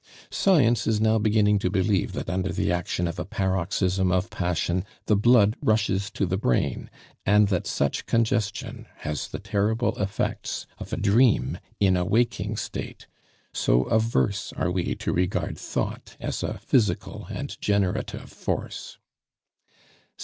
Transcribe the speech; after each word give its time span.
Science 0.31 0.87
is 0.87 0.99
now 0.99 1.19
beginning 1.19 1.59
to 1.59 1.69
believe 1.69 2.13
that 2.13 2.27
under 2.27 2.51
the 2.51 2.71
action 2.71 3.07
of 3.07 3.19
a 3.19 3.23
paroxysm 3.23 4.11
of 4.11 4.31
passion 4.31 4.83
the 5.05 5.15
blood 5.15 5.55
rushes 5.61 6.09
to 6.09 6.25
the 6.25 6.39
brain, 6.39 6.89
and 7.23 7.49
that 7.49 7.67
such 7.67 8.07
congestion 8.07 8.87
has 9.01 9.27
the 9.27 9.37
terrible 9.37 9.95
effects 10.01 10.65
of 10.79 10.91
a 10.91 10.97
dream 10.97 11.59
in 11.79 11.95
a 11.95 12.03
waking 12.03 12.57
state, 12.57 13.05
so 13.53 13.83
averse 13.91 14.51
are 14.53 14.71
we 14.71 14.95
to 14.95 15.13
regard 15.13 15.55
thought 15.55 16.17
as 16.19 16.41
a 16.41 16.57
physical 16.57 17.27
and 17.29 17.61
generative 17.61 18.31
force. 18.31 18.97